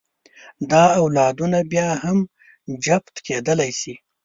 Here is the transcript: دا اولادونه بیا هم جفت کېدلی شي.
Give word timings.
دا 0.71 0.85
اولادونه 1.01 1.59
بیا 1.71 1.89
هم 2.03 2.19
جفت 2.85 3.15
کېدلی 3.25 3.71
شي. 3.79 3.93